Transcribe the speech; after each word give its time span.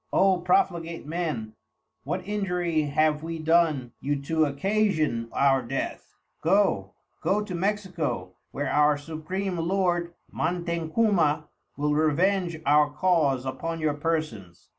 O 0.11 0.39
profligate 0.39 1.05
Men, 1.05 1.53
what 2.05 2.27
injury 2.27 2.81
have 2.85 3.21
we 3.21 3.37
done 3.37 3.93
you 4.01 4.19
to 4.23 4.45
occasion 4.45 5.29
our 5.31 5.61
death! 5.61 6.15
Go, 6.41 6.95
go 7.21 7.43
to 7.43 7.53
Mexico, 7.53 8.31
where 8.49 8.71
our 8.71 8.97
supream 8.97 9.57
Lord 9.59 10.15
Montencuma 10.31 11.49
will 11.77 11.93
revenge 11.93 12.59
our 12.65 12.89
cause 12.89 13.45
upon 13.45 13.79
your 13.79 13.93
persons. 13.93 14.69